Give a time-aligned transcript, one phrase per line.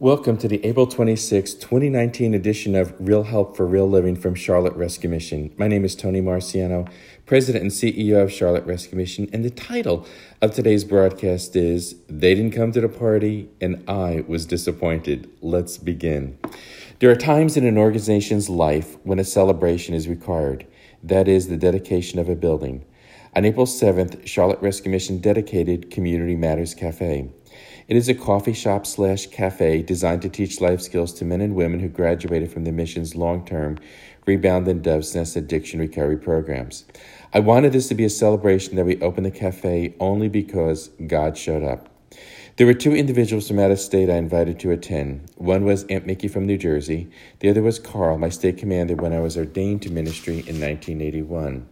[0.00, 4.74] Welcome to the April 26, 2019 edition of Real Help for Real Living from Charlotte
[4.74, 5.52] Rescue Mission.
[5.58, 6.88] My name is Tony Marciano,
[7.26, 10.06] President and CEO of Charlotte Rescue Mission, and the title
[10.40, 15.28] of today's broadcast is They Didn't Come to the Party and I Was Disappointed.
[15.42, 16.38] Let's begin.
[17.00, 20.64] There are times in an organization's life when a celebration is required.
[21.02, 22.84] That is the dedication of a building.
[23.34, 27.32] On April 7th, Charlotte Rescue Mission dedicated Community Matters Cafe.
[27.88, 31.54] It is a coffee shop slash cafe designed to teach life skills to men and
[31.54, 33.78] women who graduated from the mission's long term
[34.26, 36.84] Rebound and Dove's Nest addiction recovery programs.
[37.32, 41.38] I wanted this to be a celebration that we opened the cafe only because God
[41.38, 41.88] showed up.
[42.56, 45.30] There were two individuals from out of state I invited to attend.
[45.36, 47.08] One was Aunt Mickey from New Jersey.
[47.38, 51.66] The other was Carl, my state commander when I was ordained to ministry in 1981.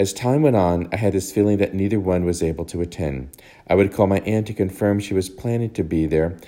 [0.00, 3.36] As time went on, I had this feeling that neither one was able to attend.
[3.66, 6.38] I would call my aunt to confirm she was planning to be there.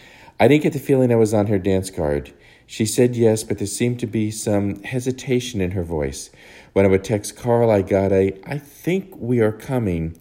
[0.41, 2.33] I didn't get the feeling I was on her dance card.
[2.67, 6.31] She said yes, but there seemed to be some hesitation in her voice.
[6.73, 10.17] When I would text Carl, I got a, I think we are coming,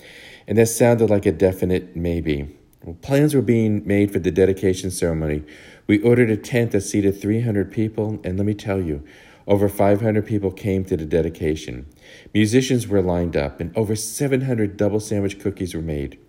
[0.45, 2.53] and that sounded like a definite maybe.
[2.83, 5.43] Well, plans were being made for the dedication ceremony.
[5.87, 9.05] We ordered a tent that seated 300 people, and let me tell you,
[9.47, 11.87] over 500 people came to the dedication.
[12.33, 16.19] Musicians were lined up, and over 700 double sandwich cookies were made.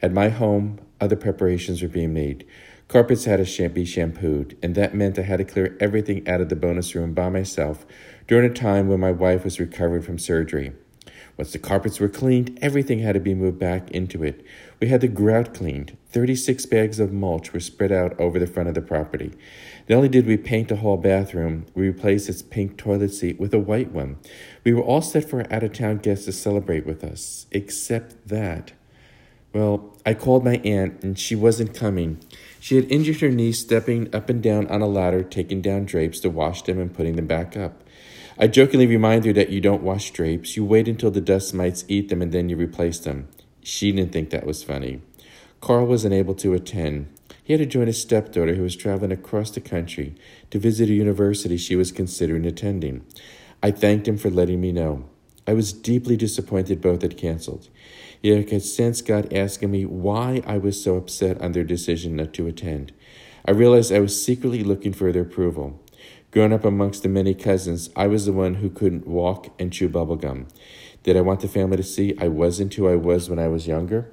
[0.00, 2.46] At my home, other preparations were being made.
[2.88, 6.48] Carpets had to be shampooed, and that meant I had to clear everything out of
[6.48, 7.84] the bonus room by myself
[8.26, 10.72] during a time when my wife was recovering from surgery.
[11.36, 14.44] Once the carpets were cleaned, everything had to be moved back into it.
[14.80, 15.96] We had the grout cleaned.
[16.10, 19.32] 36 bags of mulch were spread out over the front of the property.
[19.88, 23.54] Not only did we paint the hall bathroom, we replaced its pink toilet seat with
[23.54, 24.16] a white one.
[24.64, 28.28] We were all set for our out of town guests to celebrate with us, except
[28.28, 28.72] that.
[29.52, 32.18] Well, I called my aunt, and she wasn't coming.
[32.60, 36.20] She had injured her knee stepping up and down on a ladder, taking down drapes
[36.20, 37.82] to wash them and putting them back up.
[38.40, 41.84] I jokingly remind her that you don't wash drapes, you wait until the dust mites
[41.88, 43.26] eat them and then you replace them.
[43.64, 45.00] She didn't think that was funny.
[45.60, 47.08] Carl was unable to attend.
[47.42, 50.14] He had to join his stepdaughter who was traveling across the country
[50.50, 53.04] to visit a university she was considering attending.
[53.60, 55.06] I thanked him for letting me know.
[55.44, 57.68] I was deeply disappointed both had canceled.
[58.22, 62.14] Yet I could sense God asking me why I was so upset on their decision
[62.14, 62.92] not to attend.
[63.44, 65.80] I realized I was secretly looking for their approval.
[66.30, 69.88] Growing up amongst the many cousins, I was the one who couldn't walk and chew
[69.88, 70.46] bubblegum.
[71.02, 73.66] Did I want the family to see I wasn't who I was when I was
[73.66, 74.12] younger?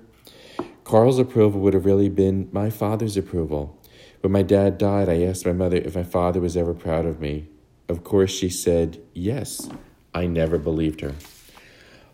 [0.85, 3.77] Carl's approval would have really been my father's approval.
[4.21, 7.19] When my dad died, I asked my mother if my father was ever proud of
[7.19, 7.49] me.
[7.89, 9.67] Of course, she said yes.
[10.13, 11.15] I never believed her.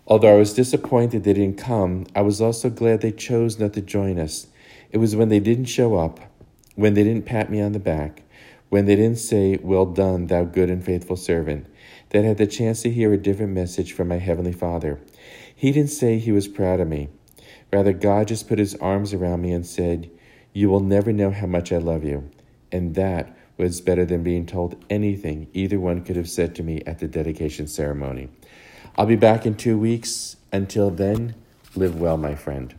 [0.08, 3.82] Although I was disappointed they didn't come, I was also glad they chose not to
[3.82, 4.48] join us.
[4.92, 6.20] It was when they didn't show up,
[6.74, 8.24] when they didn't pat me on the back,
[8.72, 11.68] when they didn't say, Well done, thou good and faithful servant,
[12.12, 15.02] that had the chance to hear a different message from my Heavenly Father.
[15.54, 17.10] He didn't say he was proud of me.
[17.74, 20.10] Rather, God just put his arms around me and said,
[20.54, 22.32] You will never know how much I love you.
[22.72, 26.82] And that was better than being told anything either one could have said to me
[26.88, 28.30] at the dedication ceremony.
[28.98, 30.38] I'll be back in two weeks.
[30.54, 31.36] Until then,
[31.76, 32.74] live well, my friend.